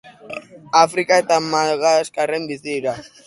Afrika 0.83 1.19
eta 1.25 1.37
Madagaskarren 1.51 2.51
bizi 2.53 2.67
dira. 2.73 2.97